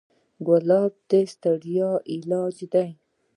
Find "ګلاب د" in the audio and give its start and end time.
0.47-1.11